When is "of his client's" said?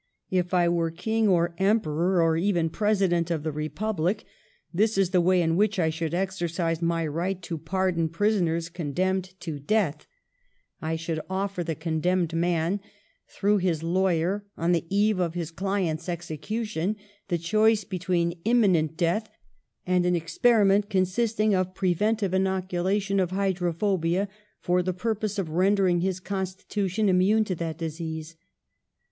15.19-16.09